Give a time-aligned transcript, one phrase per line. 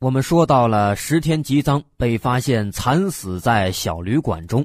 [0.00, 4.64] 我们说到了石田吉藏被发现惨死在小旅馆中，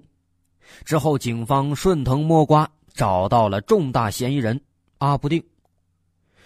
[0.86, 4.60] 之后警方顺藤摸瓜找到了重大嫌疑人
[5.00, 5.44] 阿布定。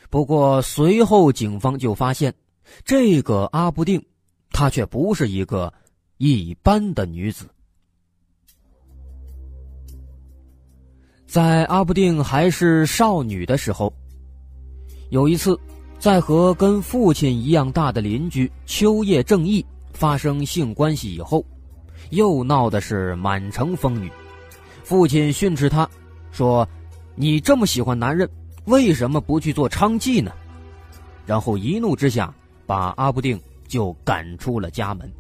[0.10, 2.34] 不过随后警方就发现，
[2.86, 4.02] 这个阿布定，
[4.52, 5.74] 她却不是一个
[6.16, 7.46] 一般的女子。
[11.26, 13.92] 在阿布定还是少女的时候，
[15.10, 15.60] 有一次，
[16.00, 21.44] 在和跟父亲一样大的邻居秋叶正义发生性关系以后，
[22.12, 24.12] 又闹的是满城风雨。
[24.84, 25.90] 父亲训斥他，
[26.32, 26.68] 说
[27.16, 28.30] ：“你这么喜欢男人，
[28.66, 30.32] 为什么不去做娼妓呢？”
[31.26, 32.34] 然后一怒之下，
[32.66, 35.12] 把阿布定就赶出了家门。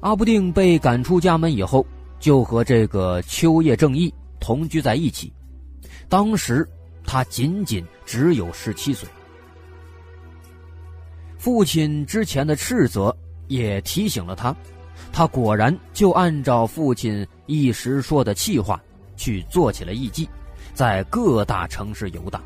[0.00, 1.86] 阿布定被赶出家门以后。
[2.18, 5.30] 就和这个秋叶正义同居在一起，
[6.08, 6.66] 当时
[7.04, 9.06] 他仅仅只有十七岁。
[11.36, 13.14] 父亲之前的斥责
[13.48, 14.56] 也提醒了他，
[15.12, 18.80] 他果然就按照父亲一时说的气话
[19.16, 20.26] 去做起了艺妓，
[20.72, 22.42] 在各大城市游荡。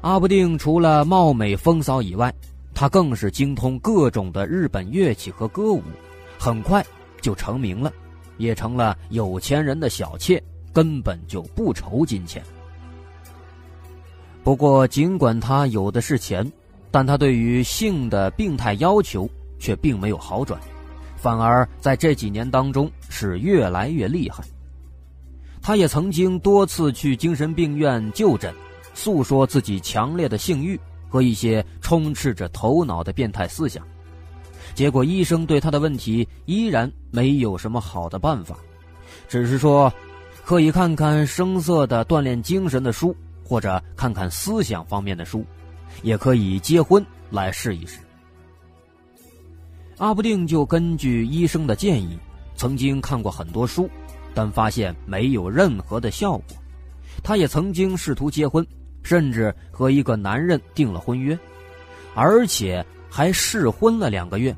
[0.00, 2.34] 阿不定除了貌美风骚以外，
[2.74, 5.82] 他更是精通各种的日本乐器和歌舞，
[6.38, 6.84] 很快。
[7.20, 7.92] 就成名了，
[8.36, 10.42] 也成了有钱人的小妾，
[10.72, 12.42] 根本就不愁金钱。
[14.44, 16.50] 不过，尽管他有的是钱，
[16.90, 20.60] 但他对于性的病态要求却并没有好转，
[21.16, 24.42] 反而在这几年当中是越来越厉害。
[25.62, 28.52] 他也曾经多次去精神病院就诊，
[28.94, 30.78] 诉说自己强烈的性欲
[31.08, 33.86] 和一些充斥着头脑的变态思想。
[34.74, 38.56] 结果，医生对他的问题依然没有什么好的办法，
[39.28, 39.92] 只是说，
[40.44, 43.14] 可以看看声色的锻炼精神的书，
[43.44, 45.44] 或者看看思想方面的书，
[46.02, 47.98] 也可以结婚来试一试。
[49.98, 52.18] 阿不定就根据医生的建议，
[52.56, 53.88] 曾经看过很多书，
[54.34, 56.56] 但发现没有任何的效果。
[57.22, 58.66] 他也曾经试图结婚，
[59.02, 61.38] 甚至和一个男人订了婚约，
[62.14, 62.84] 而且。
[63.14, 64.56] 还试婚了两个月，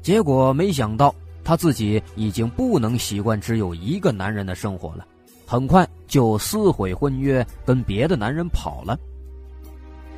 [0.00, 1.14] 结果没想到
[1.44, 5.06] 他自己已经不能习惯只有一个男人的生活了，
[5.50, 8.98] 很快就撕毁婚约，跟别的男人跑了。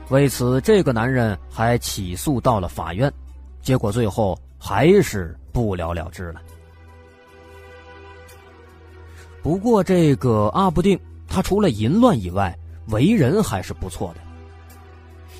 [0.08, 3.08] 为此，这个男人还起诉到了法院，
[3.62, 6.42] 结果最后还是不了了之了。
[9.40, 10.98] 不过，这个阿布定
[11.28, 12.52] 他除了淫乱以外，
[12.88, 14.20] 为人还是不错的。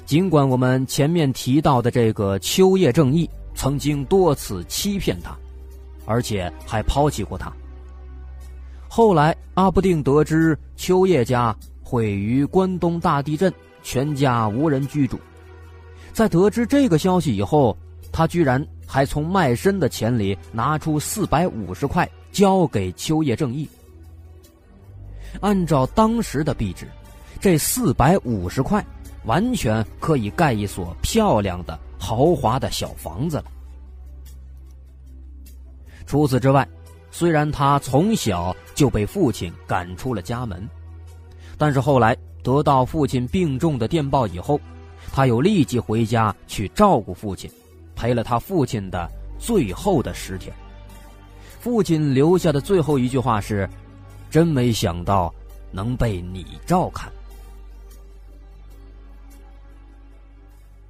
[0.06, 5.36] 尽管我们前面提到的这个秋叶正义曾经多次欺骗他，
[6.06, 7.52] 而且还抛弃过他。
[8.92, 15.16] 后来阿不定得知秋叶家毁于关东大地震，全家无人居住。
[16.12, 17.76] 在得知这个消息以后，
[18.10, 23.68] 他居然还从卖身的钱里拿出四百五十块交给秋叶正义。
[25.40, 26.88] 按照当时的币值，
[27.40, 28.84] 这四百五十块。
[29.26, 33.44] 完全可以盖一所漂亮的豪华的小房子了。
[36.06, 36.66] 除此之外，
[37.20, 40.66] 虽然他从小就被父亲赶出了家门，
[41.58, 44.58] 但是后来得到父亲病重的电报以后，
[45.12, 47.50] 他又立即回家去照顾父亲，
[47.94, 49.06] 陪了他父亲的
[49.38, 50.50] 最后的十天。
[51.58, 53.68] 父亲留下的最后一句话是
[54.32, 55.30] ：“真没想到
[55.72, 57.12] 能被你照看。”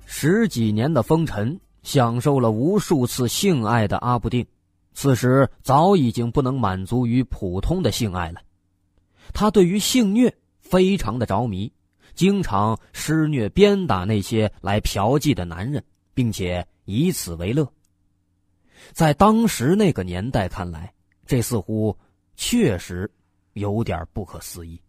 [0.07, 4.47] 十几年的风尘，享受了无数次性爱的阿布定，
[4.93, 8.41] 此时早已经不能满足于普通的性爱了。
[9.33, 11.73] 他对于性虐非常的着迷，
[12.15, 15.83] 经常施虐鞭打那些来嫖妓的男人，
[16.13, 17.67] 并且以此为乐。
[18.93, 20.93] 在当时那个年代看来，
[21.27, 21.97] 这似乎
[22.35, 23.11] 确实
[23.53, 24.81] 有点不可思议。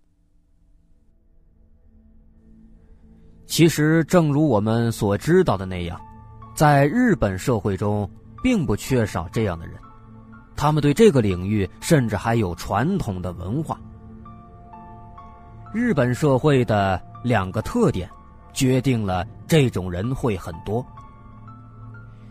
[3.45, 6.01] 其实，正如我们所知道的那样，
[6.56, 8.09] 在日本社会中，
[8.42, 9.75] 并不缺少这样的人。
[10.61, 13.79] 他们对这个领域甚至还有传统的文化。
[15.73, 18.07] 日本社会的两个特点，
[18.53, 20.85] 决定了这种人会很多。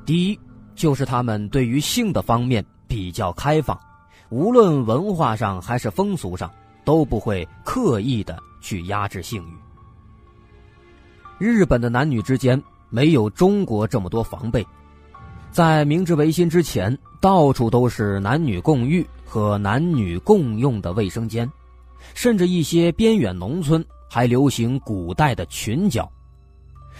[0.06, 0.38] 第一，
[0.76, 3.76] 就是他们对于性的方面比较开放，
[4.28, 6.48] 无论文化上还是风俗上，
[6.84, 9.58] 都不会刻意的去压制性欲。
[11.36, 14.64] 日本的男女之间没有中国这么多防备，
[15.52, 21.50] 在明治维新之前，到处都是男女共浴和男女共用的卫生间，
[22.14, 26.08] 甚至一些边远农村还流行古代的群交。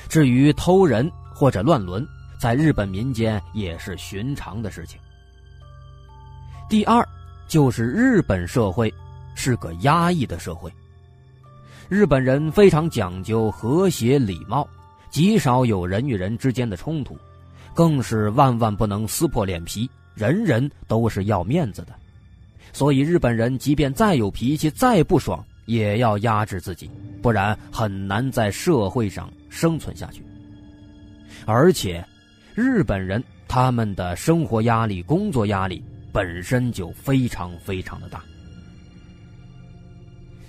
[0.08, 2.04] 至于偷人或者乱伦，
[2.40, 4.98] 在日本民间也是寻常的事情。
[6.68, 7.06] 第二，
[7.46, 8.92] 就是日本社会
[9.36, 10.72] 是个压抑的社会。
[11.88, 14.68] 日本人非常讲究和谐礼貌，
[15.08, 17.16] 极少有人与人之间的冲突，
[17.74, 21.94] 更是万万不能撕破脸皮，人人都是要面子的。
[22.72, 26.90] 所以日本人即便再有脾气、再不爽，也要压制自己，
[27.20, 30.22] 不然很难在社会上生存下去。
[31.46, 32.04] 而且，
[32.54, 35.82] 日本人他们的生活压力、工作压力
[36.12, 38.22] 本身就非常非常的大。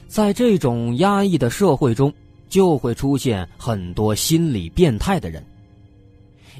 [0.08, 2.14] 在这种压抑的社会中，
[2.50, 5.42] 就会出现很多心理变态的人。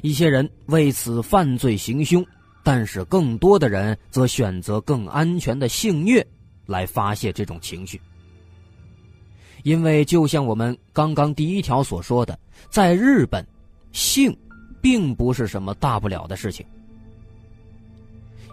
[0.02, 2.22] 一些人为此犯罪行凶，
[2.62, 6.24] 但是更多的人则选择更安全的性虐
[6.66, 7.98] 来发泄这种情绪。
[9.62, 12.38] 因为就像我们刚刚第一条所说的，
[12.68, 13.42] 在日本，
[13.92, 14.36] 性
[14.82, 16.66] 并不是什么大不了的事情。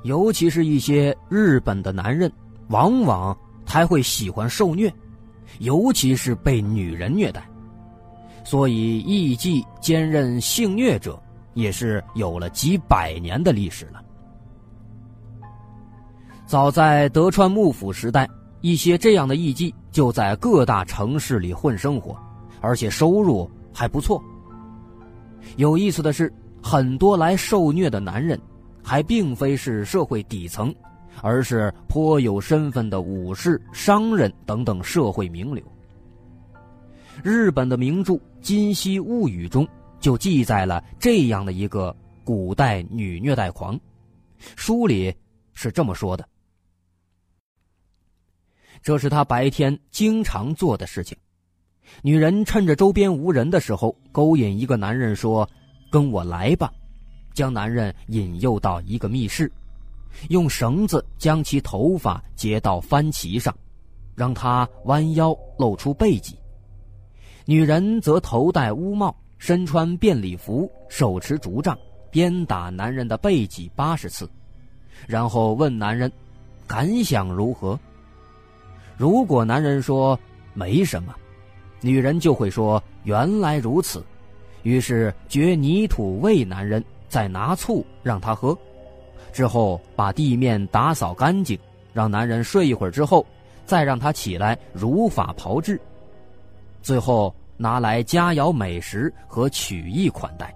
[0.03, 2.31] 尤其是一些日本的男人，
[2.69, 3.37] 往往。
[3.71, 4.91] 还会喜欢受虐，
[5.59, 7.47] 尤其是被女人虐待，
[8.43, 11.21] 所以艺妓兼任性虐者
[11.59, 14.01] 也是有了几百年的历史了。
[16.45, 18.27] 早在德川幕府时代，
[18.61, 22.17] 一些这样的艺妓就在各大城市里混生活，
[22.61, 24.23] 而且收入还不错。
[25.57, 26.33] 有意思的是，
[26.63, 28.39] 很多来受虐的男人，
[28.83, 30.73] 还并非是社会底层。
[31.21, 35.61] 而是颇有身份的武士、商人等等社会名流。
[37.21, 39.67] 日本的名著《金溪物语》中
[39.99, 43.79] 就记载了这样的一个古代女虐待狂，
[44.55, 45.13] 书里
[45.53, 46.27] 是这么说的：
[48.81, 51.17] 这是他白天经常做的事情。
[52.01, 55.49] 女人趁着周边无人的时候，勾引一个男人说
[55.89, 56.71] ：“跟我来吧。”
[57.33, 59.51] 将男人引诱到一个密室。
[60.29, 63.55] 用绳子将其头发结到翻旗上，
[64.15, 66.37] 让他弯腰露出背脊。
[67.45, 71.75] 女人则头戴乌帽，身穿便礼服，手持竹杖，
[72.11, 74.29] 鞭打男人的背脊八十次，
[75.07, 76.11] 然后问男人
[76.67, 77.79] 感想如何。
[78.97, 80.19] 如果男人说
[80.53, 81.15] 没什么，
[81.81, 84.03] 女人就会说原来如此，
[84.63, 88.55] 于是掘泥土喂男人，再拿醋让他喝。
[89.31, 91.57] 之后把地面打扫干净，
[91.93, 93.25] 让男人睡一会儿之后，
[93.65, 95.79] 再让他起来如法炮制，
[96.81, 100.55] 最后拿来佳肴美食和曲艺款待。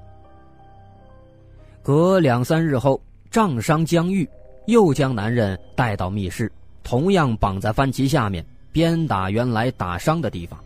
[1.81, 4.27] 隔两三日后，杖伤将愈，
[4.67, 6.49] 又将男人带到密室，
[6.81, 10.57] 同样绑在番旗下面，鞭打原来打伤的地方，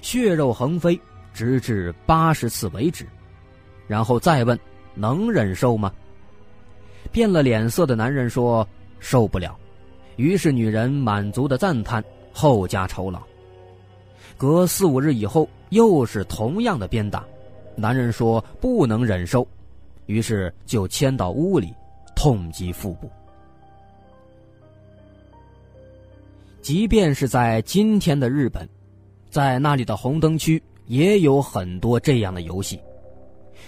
[0.00, 1.00] 血肉横飞，
[1.32, 3.06] 直至八十次为止，
[3.86, 4.58] 然后再问：
[4.96, 5.92] 能忍受吗？
[7.12, 8.66] 变了脸色的男人说
[8.98, 9.56] ：“受不了。”
[10.16, 12.02] 于是女人满足的赞叹，
[12.32, 13.22] 后加酬劳。
[14.36, 17.24] 隔四五日以后，又是同样的鞭打，
[17.76, 19.46] 男人说不能忍受，
[20.06, 21.72] 于是就牵到屋里，
[22.14, 23.10] 痛击腹部。
[26.60, 28.68] 即便是在今天的日本，
[29.30, 32.80] 在那里的红灯区也有很多这样的游戏，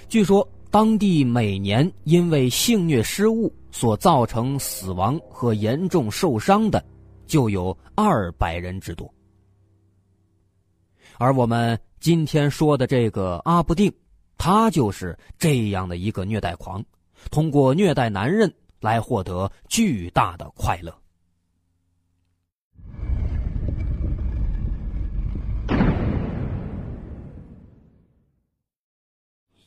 [0.08, 0.46] 据说。
[0.70, 6.84] 当地每年因为性虐失误所造成死亡和严重受伤的，
[7.28, 9.08] 就有二百人之多。
[11.18, 13.92] 而我们今天说的这个阿布定，
[14.36, 16.84] 他就是这样的一个虐待狂，
[17.30, 20.92] 通过虐待男人来获得巨大的快乐。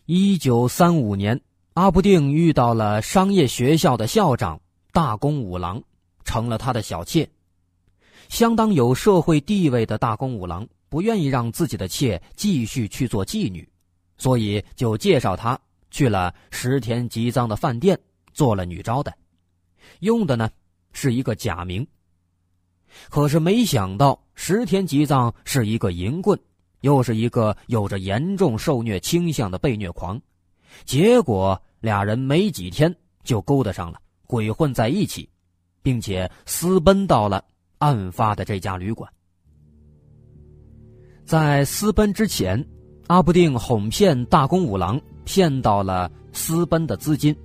[0.06, 1.42] 一九三五年，
[1.74, 4.60] 阿不定遇到了商业学校的校长
[4.94, 5.84] 大宫五郎，
[6.24, 7.30] 成了他的小妾。
[8.30, 13.70] 相当有社会地位的大宫五郎不愿意让自己的妾继续去做妓女，
[14.18, 15.56] 所以就介绍她
[15.92, 17.96] 去了石田吉藏的饭店
[18.34, 19.16] 做了女招待，
[20.00, 20.50] 用的呢
[20.94, 21.86] 是一个假名。
[23.12, 26.40] 可是没想到石田吉藏是一个淫棍。
[26.82, 30.20] 又是一个有着严重受虐倾向的被虐狂，
[30.84, 32.92] 结果俩人没几天
[33.24, 35.30] 就勾搭上了，鬼混在一起，
[35.84, 37.44] 并且私奔到了
[37.78, 39.12] 案发的这家旅馆。
[41.28, 42.66] 在私奔之前，
[43.08, 47.36] 阿布定哄骗大公五郎，骗到了私奔的资金，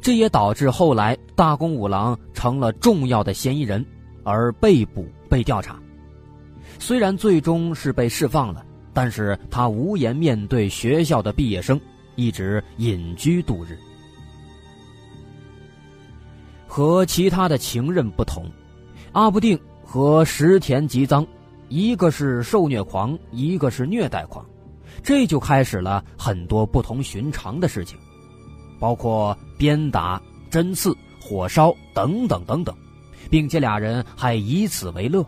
[0.00, 3.84] 这也导致后来大公五郎成了重要的嫌疑人，
[4.24, 5.78] 而被捕被调查。
[6.78, 11.78] 虽然最终是被释放了，但是他无颜面对学校的毕业生，
[12.16, 13.78] 一直隐居度日。
[16.66, 18.50] 和其他的情人不同，
[19.12, 21.26] 阿布定和石田吉藏。
[21.70, 24.44] 一个是受虐狂，一个是虐待狂，
[25.04, 27.96] 这就开始了很多不同寻常的事情，
[28.80, 32.74] 包括鞭打、针刺、火烧等等等等，
[33.30, 35.24] 并且俩人还以此为乐。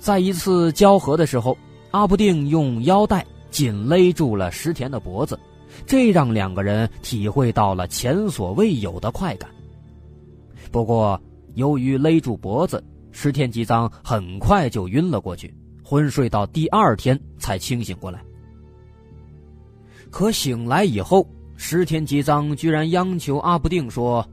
[0.00, 1.54] 在一次交合的时候，
[1.90, 5.38] 阿布定用腰带紧勒住了石田的脖子，
[5.84, 9.50] 这让两个人体会到了前所未有的快感。
[10.70, 11.20] 不过，
[11.56, 12.82] 由于勒住脖子，
[13.12, 15.54] 石田吉藏很快就晕了过去，
[15.84, 18.20] 昏睡到第二天才清醒过来。
[20.10, 21.26] 可醒来以后，
[21.56, 24.26] 石田吉藏居然央求阿不定说：“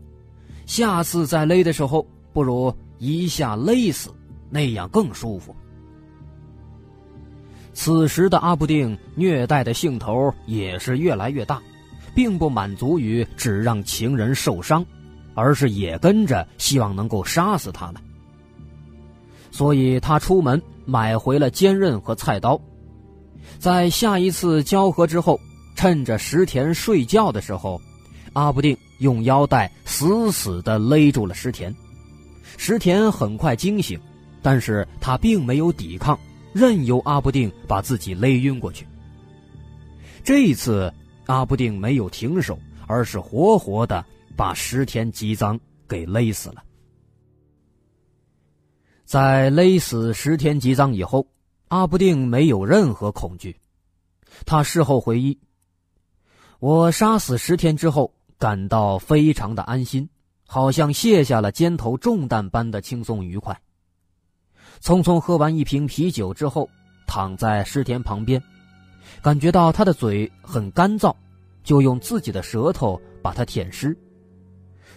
[0.65, 4.09] 下次再勒的时候，不如一下勒死，
[4.49, 5.55] 那样更舒服。”
[7.71, 11.61] 此时的阿不定虐待的兴头也是越来越大，
[12.13, 14.85] 并不满足于只让情人受伤，
[15.33, 18.01] 而是也跟着希望能够杀死他了。
[19.59, 22.57] 所以他出门买回了坚刃和菜刀，
[23.57, 25.37] 在下一次交合之后，
[25.75, 27.81] 趁着石田睡觉的时候，
[28.31, 31.75] 阿布定用腰带死死地勒住了石田。
[32.55, 33.99] 石田很快惊醒，
[34.41, 36.17] 但是他并没有抵抗，
[36.53, 38.87] 任由阿布定把自己勒晕过去。
[40.23, 40.89] 这一次，
[41.25, 44.05] 阿布定没有停手，而是活活的
[44.37, 46.63] 把石田吉藏给勒死了。
[49.09, 51.25] 在勒死石田吉藏以后，
[51.69, 53.57] 阿布定没有任何恐惧。
[54.45, 55.35] 他事后回忆
[56.61, 60.07] ：“我杀死石田之后，感到非常的安心，
[60.45, 63.59] 好像卸下了肩头重担般的轻松愉快。”
[64.79, 66.69] 匆匆喝完一瓶啤酒之后，
[67.07, 68.39] 躺在石田旁边，
[69.23, 71.11] 感觉到他的嘴很干燥，
[71.63, 73.97] 就用自己的舌头把它舔湿，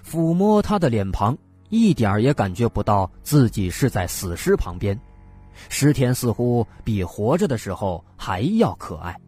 [0.06, 1.34] 抚摸他的脸庞。
[1.72, 4.98] 一点也感觉不到自己是在死尸旁边，
[5.70, 9.18] 石田似乎比活着的时候还要可爱。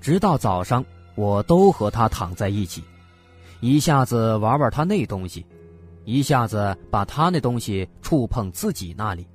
[0.00, 0.82] 直到早上，
[1.14, 2.82] 我都和他躺在一起，
[3.60, 5.44] 一下子玩玩他那东西，
[6.06, 9.28] 一下子把他那东西触碰自己那里。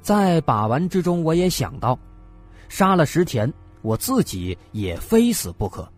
[0.00, 1.98] 在把玩之中，我也想到，
[2.68, 5.92] 杀了石田，我自己也非死不可，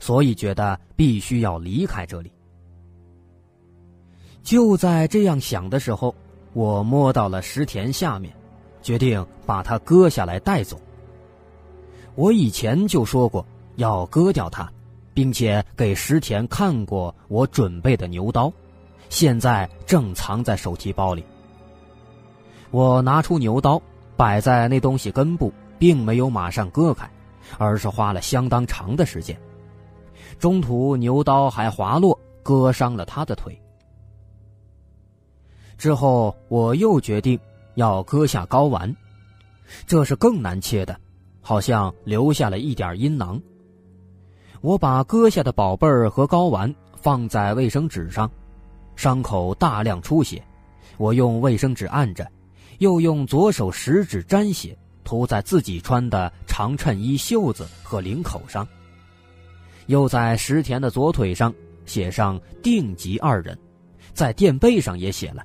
[0.00, 2.32] 所以觉得必须要离开这里。
[4.42, 6.14] 就在这样想的时候，
[6.52, 8.34] 我摸到了石田下面，
[8.82, 10.80] 决定把它割下来带走。
[12.14, 14.70] 我以前就说过要割掉它，
[15.14, 18.52] 并且给石田看过我准备的牛刀，
[19.08, 21.24] 现在正藏在手提包里。
[22.70, 23.80] 我拿出牛刀，
[24.16, 27.08] 摆在那东西根部，并没有马上割开，
[27.58, 29.38] 而是花了相当长的时间。
[30.38, 33.60] 中途牛刀还滑落，割伤了他的腿。
[35.80, 37.40] 之后，我又决定
[37.74, 38.94] 要割下睾丸，
[39.86, 40.94] 这是更难切的，
[41.40, 43.40] 好像留下了一点阴囊。
[44.60, 48.30] 我把割下的宝贝儿和睾丸放在卫生纸上，
[48.94, 50.44] 伤口大量出血，
[50.98, 52.30] 我用卫生纸按着，
[52.80, 58.68] 又用左手食指沾血涂在自己穿的长衬衣袖子和领口上，
[59.86, 61.50] 又在石田的左腿上
[61.86, 63.58] 写上“定吉二人”，
[64.12, 65.42] 在垫背上也写了。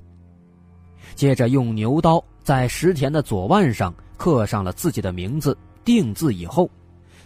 [1.16, 6.70] 接着用牛刀在石田的左腕上刻上了自己的名字“定”字以后，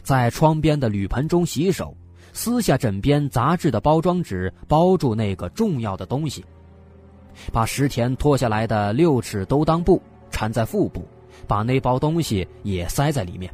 [0.04, 1.96] 在窗边的铝盆中洗手，
[2.32, 6.46] 撕下枕边杂志的包装纸包住那个重要的东西，
[7.52, 11.04] 把石田脱下来的六尺兜裆布缠在腹部，
[11.48, 13.52] 把那包东西也塞在里面，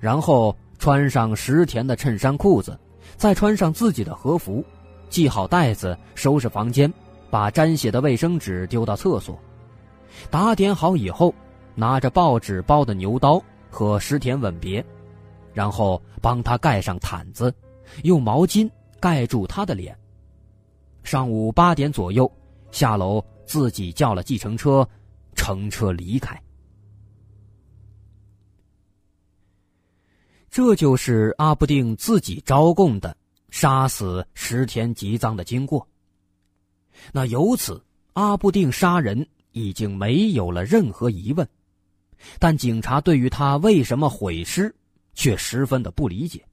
[0.00, 2.78] 然后穿上石田的衬衫裤子，
[3.16, 4.64] 再穿上自己的和服，
[5.10, 6.92] 系好带子，收拾房间。
[7.34, 9.36] 把沾血的卫生纸丢到厕所，
[10.30, 11.34] 打点好以后，
[11.74, 14.86] 拿着报纸包的牛刀和石田吻别，
[15.52, 17.52] 然后帮他盖上毯子，
[18.04, 19.98] 用毛巾盖住他的脸。
[21.02, 22.30] 上午八点左右，
[22.70, 24.88] 下楼自己叫了计程车，
[25.34, 26.40] 乘车离开。
[30.50, 33.16] 这就是阿不定自己招供的
[33.50, 35.84] 杀死石田吉藏的经过。
[37.12, 37.82] 那由此，
[38.14, 41.46] 阿不定杀人已经没有了任何疑问，
[42.38, 44.74] 但警察对于他为什么毁尸，
[45.14, 46.44] 却十分的不理解。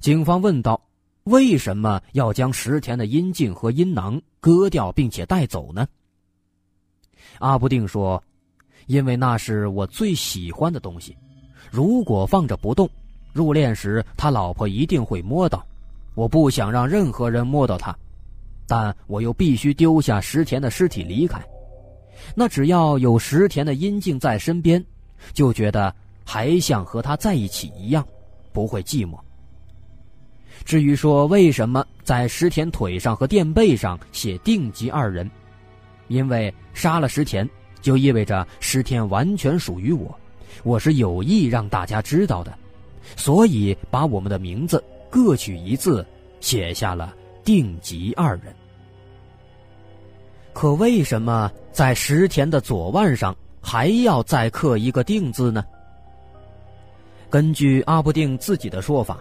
[0.00, 0.80] 警方问道
[1.24, 5.86] ：“为什么要将石田的阴茎和阴囊割掉并且带走呢？”
[7.38, 8.22] 阿不定说
[8.86, 11.16] ：“因为那是我最喜欢的东西。”
[11.70, 12.88] 如果放着不动，
[13.32, 15.66] 入殓时他老婆一定会摸到。
[16.14, 17.94] 我不想让任何人摸到他，
[18.66, 21.40] 但我又必须丢下石田的尸体离开。
[22.34, 24.84] 那只要有石田的阴茎在身边，
[25.32, 25.94] 就觉得
[26.24, 28.06] 还像和他在一起一样，
[28.52, 29.18] 不会寂寞。
[30.64, 35.30] 至于说为什么在石田腿上和垫背上写“定吉二人”，
[36.08, 37.48] 因为杀了石田，
[37.80, 40.18] 就意味着石田完全属于我。
[40.64, 42.58] 我是有意让大家知道的，
[43.14, 46.04] 所以把我们的名字各取一字，
[46.40, 47.14] 写下了
[47.46, 48.54] “定吉二人”。
[50.52, 55.64] 可为什么在石田的左腕上还要再刻一个“定”字呢？
[57.30, 59.18] 根据阿不定自己的说法，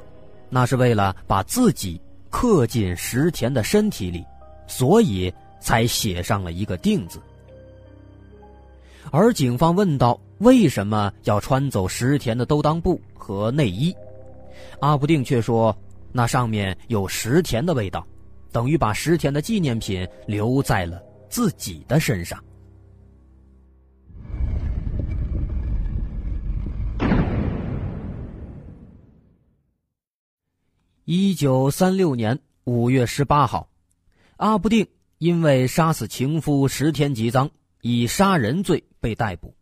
[0.50, 4.26] 那是为了把自己刻进石田的身体里，
[4.68, 7.22] 所以才写上了一个“定”字。
[9.12, 13.96] 而警方问到：“为什么要穿走石田的兜裆布和内衣？”
[14.82, 15.76] 阿不定却说
[16.12, 18.06] ：“那上面有石田的味道，
[18.56, 22.42] 等于把石田的纪念品留在了自己的身上。”
[31.04, 33.68] 一九三六年五月十八号，
[34.38, 37.50] 阿不定因为杀死情夫石田吉藏，
[37.82, 38.86] 以杀人罪。
[39.02, 39.54] 被逮捕，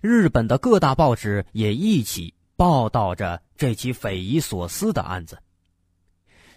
[0.00, 5.38] 日本的各大报纸也一起报道着这起匪夷所思的案子。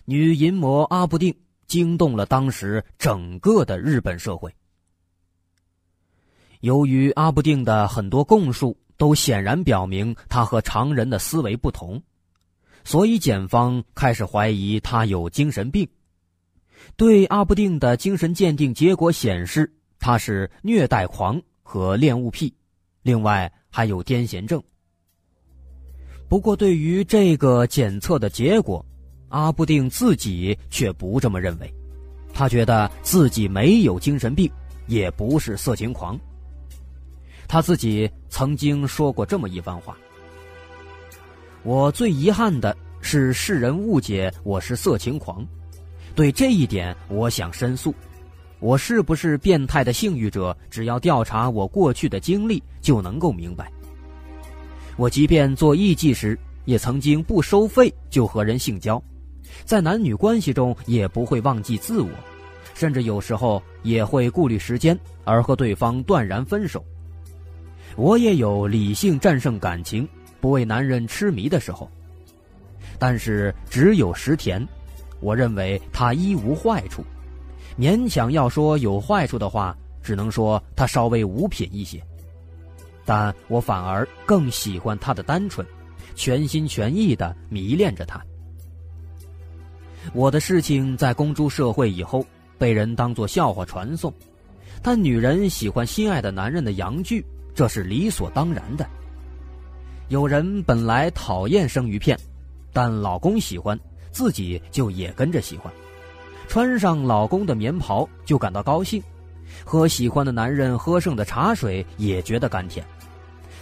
[0.06, 1.36] 女淫魔阿部定
[1.68, 4.54] 惊动了当时整个的日本社会。
[6.62, 12.02] 由于阿不定的很多供述都显然表明他和常人的思维不同，
[12.84, 15.88] 所以检方开始怀疑他有精神病。
[16.96, 21.42] 对阿不定的精神鉴定结果显示，他是虐待狂。
[21.70, 22.56] 和恋物癖，
[23.02, 24.64] 另外还有癫痫症。
[26.30, 28.86] 不过，对于这个检测的结果，
[29.30, 31.74] 阿布定自己却不这么认为。
[32.34, 34.50] 他觉得自己没有精神病，
[34.88, 36.20] 也不是色情狂。
[37.48, 39.98] 他自己曾经说过这么一番话
[41.64, 45.46] ：“我最遗憾的是世人误解我是色情狂，
[46.14, 47.94] 对这一点我想申诉。”
[48.60, 50.58] 我是不是变态的性欲者？
[50.72, 53.72] 只要调查我过去的经历，就能够明白。
[54.96, 56.36] 我即便做艺妓时，
[56.66, 59.00] 也曾经不收费就和人性交，
[59.66, 62.10] 在男女关系中也不会忘记自我，
[62.74, 66.84] 甚至有时候也会顾虑时间而和对方断然分手。
[67.96, 70.08] 我也有理性战胜感情，
[70.40, 71.90] 不为男人痴迷的时候。
[73.00, 74.66] 但是只有石田，
[75.20, 77.04] 我认为他一无坏处。
[77.78, 82.02] 勉强要说有坏处的话，只能说他稍微无品一些，
[83.06, 85.66] 但我反而更喜欢他的单纯，
[86.16, 88.20] 全心全意的迷恋着他。
[90.14, 92.26] 我的事情在公诸社会以后，
[92.58, 94.14] 被人当作笑话传颂，
[94.82, 98.88] 但女人喜欢心爱的男人的阳具，这是理所当然的。
[100.10, 102.18] 有人本来讨厌生鱼片，
[102.72, 103.78] 但老公喜欢，
[104.12, 105.72] 自己就也跟着喜欢。
[106.48, 109.04] 穿上老公的棉袍就感到高兴，
[109.66, 112.86] 喝喜欢的男人喝剩的茶水也觉得甘甜，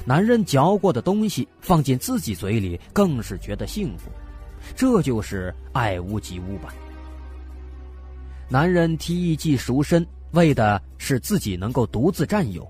[0.05, 4.11] 男人嚼过的东西放进自己嘴里更是觉得幸福，
[4.75, 6.73] 这就是爱屋及乌吧。
[8.47, 12.65] 男人提议寄赎身，为的是自己能够独自占有。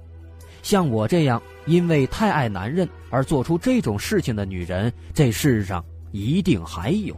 [0.63, 7.15] 像我这样因为太爱男人而做出这种事情的女人，这世上一定还有。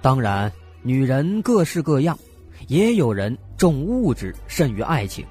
[0.00, 0.50] 当然。
[0.82, 2.16] 女人各式各样，
[2.68, 5.26] 也有人重物质甚于爱情。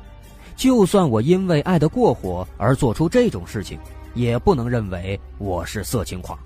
[0.57, 3.79] 就算我因为爱得过火而做出这种事情，
[4.15, 6.37] 也不能认为我是色情狂。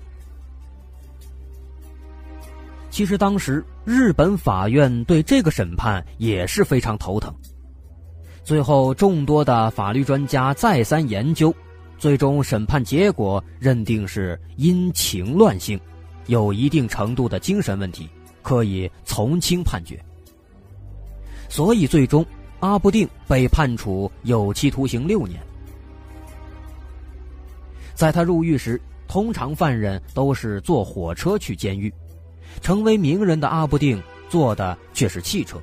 [2.90, 7.34] 其实当时日本法院对这个审判也是非常头疼。
[8.44, 11.54] 最后众多的法律专家再三研究，
[11.96, 15.80] 最终审判结果认定是因情乱性，
[16.26, 18.08] 有一定程度的精神问题。
[18.42, 20.02] 可以从轻判决，
[21.50, 22.24] 所以最终
[22.60, 25.38] 阿不定被判处有期徒刑六年。
[27.94, 31.92] 在他入狱时，通常犯人都是坐火车去监狱，
[32.60, 35.60] 成为名人的阿布定坐的却是汽车。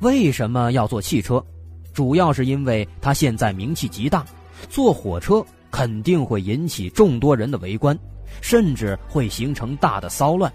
[0.00, 1.44] 为什么要坐汽车？
[1.92, 4.24] 主要是因为他现在名气极大，
[4.68, 7.98] 坐火车肯定会引起众多人的围观，
[8.42, 10.52] 甚至会形成大的骚乱，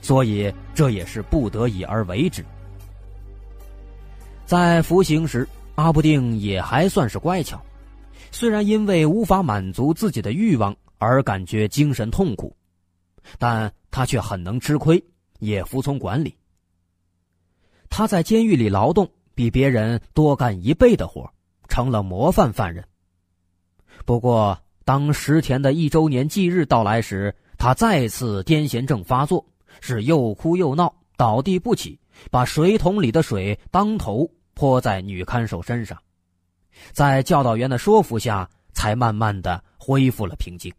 [0.00, 2.42] 所以这也是不得已而为之。
[4.46, 7.60] 在服刑时，阿布定也还算是乖巧，
[8.30, 12.56] 虽然因为无法满足自己的欲望而感觉精神痛苦，
[13.38, 15.04] 但他却很能吃亏，
[15.40, 16.34] 也服从管理。
[17.90, 19.10] 他在监狱里劳动。
[19.38, 21.32] 比别人多干一倍的活，
[21.68, 22.84] 成了模范犯人。
[24.04, 29.46] 不过，当石田的一周年忌日到来时，他再次癫痫症发作，
[29.80, 32.00] 是又哭又闹，倒地不起，
[32.32, 35.96] 把水桶里的水当头泼在女看守身上，
[36.90, 40.74] 在教导员的说服下，才慢慢的恢复了平静。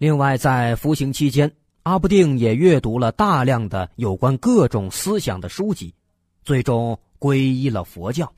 [0.00, 5.94] 另外，在服刑期间，阿布定也阅读了大量的有关各种思想的书籍。
[6.42, 8.32] 最终皈依了佛教。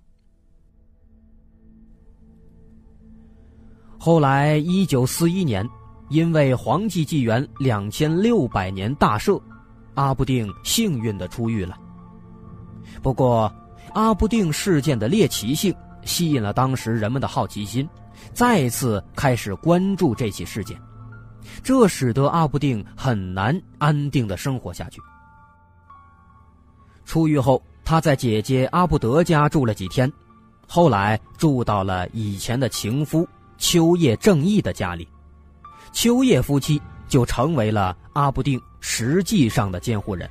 [3.97, 5.65] 后来，一九四一年，
[6.11, 9.41] 因为黄继纪元两千六百年大赦，
[9.95, 11.79] 阿布定幸运的出狱了。
[13.01, 13.55] 不过，
[13.95, 15.73] 阿布定事件的猎奇性
[16.05, 17.89] 吸引了当时人们的好奇心，
[18.33, 20.77] 再次开始关注这起事件，
[21.63, 25.01] 这使得阿布定很难安定的生活下去。
[27.05, 27.63] 出狱后。
[27.85, 30.11] 他在姐姐阿布德家住了几天，
[30.69, 33.29] 后来住到了以前的情夫
[33.59, 35.07] 秋叶正义的家里，
[35.93, 40.31] 秋叶夫妻就成为了阿布定实际上的监护人。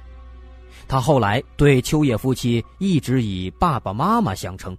[0.87, 4.75] 他后来对秋叶夫妻一直以爸爸妈妈相称。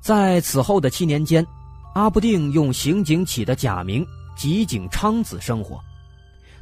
[0.00, 1.46] 在此后的七年间，
[1.92, 5.80] 阿不定用刑警起的假名吉井昌子生活，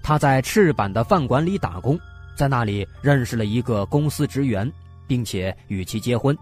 [0.03, 1.99] 他在赤坂的饭馆里打工。
[2.35, 4.71] 在那里认识了一个公司职员，
[5.09, 6.39] 并且与其结婚，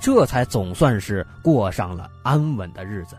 [0.00, 3.16] 这才总算是过上了安稳的日子。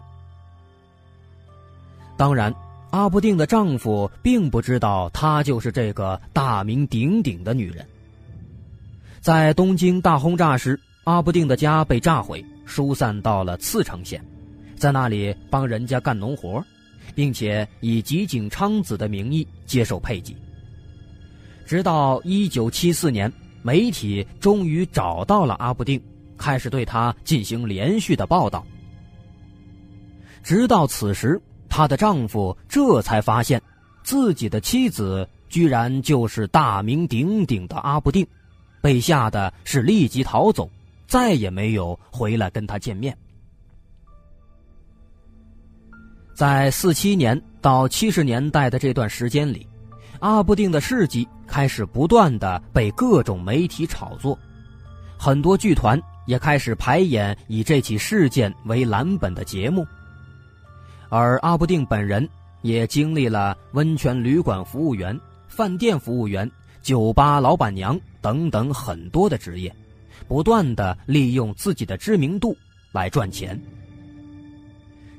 [2.17, 2.53] 当然，
[2.89, 7.87] 阿不定的丈夫并不知道她就是这个大名鼎鼎的女人。
[9.21, 14.21] 在东京大轰炸时，阿不定的家被炸毁，疏散到了茨城县，
[14.77, 16.63] 在那里帮人家干农活，
[17.15, 20.35] 并且以吉井昌子的名义接受配给。
[21.65, 26.01] 直到一九七四年，媒体终于找到了阿布定，
[26.37, 28.65] 开始对他进行连续的报道。
[30.43, 33.61] 直到此时，她的丈夫这才发现，
[34.03, 38.25] 自己的妻子居然就是大名鼎鼎的阿布定，
[38.79, 40.69] 被吓得是立即逃走，
[41.05, 43.17] 再也没有回来跟他见面。
[46.37, 49.67] 在四七年到七十年代的这段时间里。
[50.19, 54.37] 阿布定的事迹开始不断的被各种媒体炒作，
[55.17, 59.83] 很多剧团也开始排演以这起事件为蓝本的节目，
[61.09, 62.29] 而阿布定本人
[62.61, 66.47] 也经历了温泉旅馆服务员、饭店服务员、
[66.83, 69.75] 酒吧老板娘等等很多的职业，
[70.27, 72.55] 不断的利用自己的知名度
[72.91, 73.59] 来赚钱，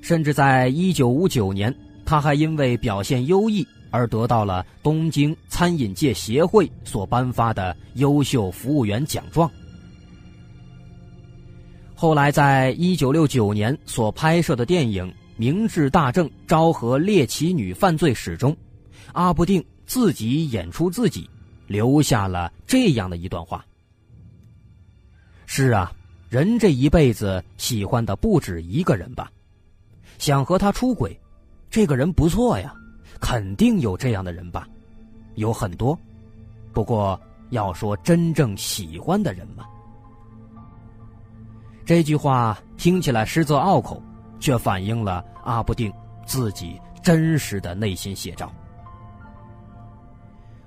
[0.08, 1.74] 甚至在一九五九年，
[2.06, 3.66] 他还因为表现优异。
[3.90, 9.50] 而得到了东京餐饮界协会所颁发的优秀服务员奖状。
[11.94, 18.56] 后来，在一九六九年所拍摄的电影《明治大正昭和猎奇女犯罪史》中，
[19.12, 21.28] 阿布定自己演出自己，
[21.66, 23.62] 留下了这样的一段话
[25.44, 25.92] ：“是啊，
[26.30, 29.30] 人这一辈子喜欢的不止一个人吧？
[30.18, 31.18] 想和他出轨，
[31.70, 32.74] 这个人不错呀。”
[33.20, 34.68] 肯定有这样的人吧，
[35.34, 35.98] 有很多。
[36.72, 39.64] 不过要说真正喜欢的人嘛，
[41.84, 44.00] 这句话听起来实则拗口，
[44.38, 45.92] 却反映了阿布定
[46.26, 48.52] 自己真实的内心写照。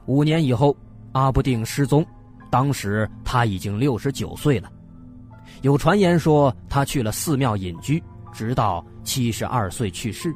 [0.07, 0.75] 五年以后，
[1.13, 2.05] 阿布定失踪，
[2.49, 4.69] 当时他已经六十九岁了。
[5.61, 10.33] 有传言说他去了寺庙隐居，直到七十二岁去世。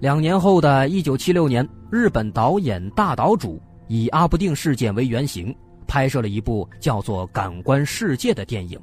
[0.00, 5.54] 两年后的一九七六年，日本导演大岛渚以阿部定事件为原型，
[5.86, 8.80] 拍摄了一部叫做《感官世界》的电影。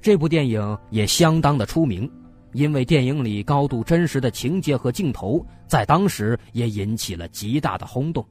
[0.00, 2.10] 这部电影也相当的出名，
[2.52, 8.26] 因为电影里高度真实的情节和镜头，在当时也引起了极大的轰动。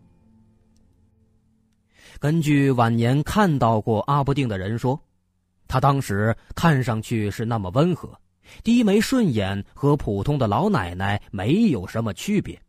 [2.19, 4.99] 根据晚年看到过阿部定的人说，
[5.67, 8.09] 他当时看上去是那么温和，
[8.63, 12.61] 低眉顺眼和普通的老奶奶没有什么区别。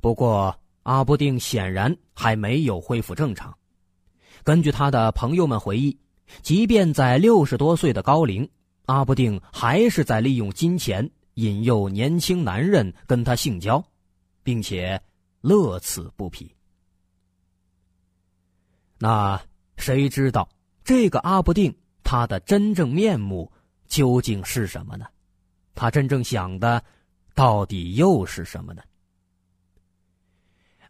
[0.00, 3.56] 不过，阿布定显然还没有恢复正常。
[4.44, 5.98] 根据他的朋友们回忆，
[6.42, 8.48] 即便在六十多岁的高龄，
[8.86, 13.84] 阿布定还是在利用金钱引诱年轻男人跟他性交，
[14.42, 15.00] 并且
[15.40, 16.54] 乐此不疲。
[18.98, 19.40] 那
[19.76, 20.48] 谁知道
[20.84, 23.52] 这个阿布定他的真正面目
[23.88, 25.06] 究竟是什么呢？
[25.74, 26.82] 他真正想的
[27.34, 28.82] 到底又是什么呢？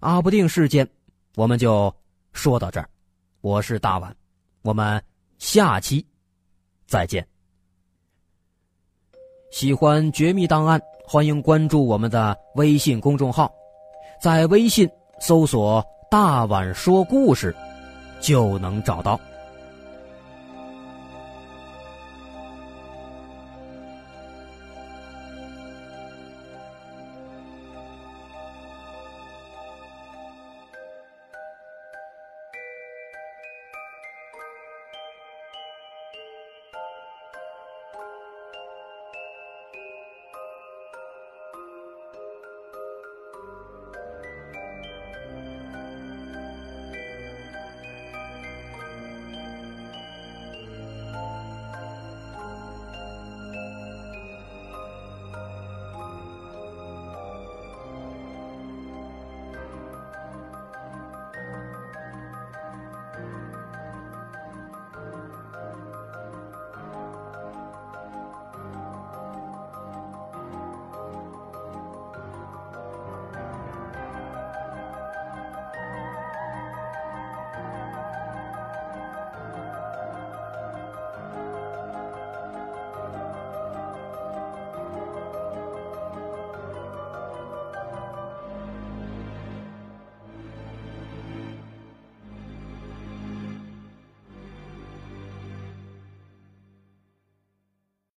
[0.00, 0.88] 阿不定事件，
[1.34, 1.94] 我们就
[2.32, 2.88] 说到这儿。
[3.40, 4.14] 我是大碗，
[4.62, 5.02] 我们
[5.38, 6.04] 下期
[6.86, 7.26] 再见。
[9.50, 13.52] 喜欢《绝密档案》，欢迎关注我们的微信公众号，
[14.20, 14.88] 在微信
[15.20, 17.54] 搜索“大碗说故事”，
[18.20, 19.18] 就能找到。